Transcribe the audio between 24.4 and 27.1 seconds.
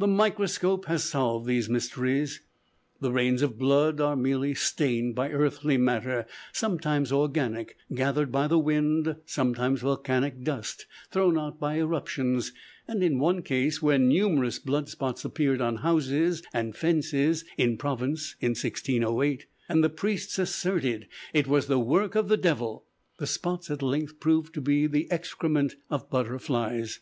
to be the excrement of butterflies.